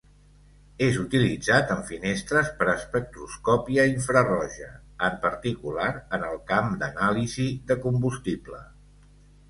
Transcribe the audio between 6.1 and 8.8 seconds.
en el camp d'anàlisi de combustible.